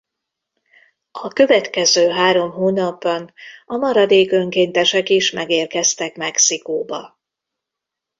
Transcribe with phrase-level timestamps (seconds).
[1.11, 3.33] A következő három hónapban
[3.65, 7.19] a maradék önkéntesek is megérkeztek Mexikóba.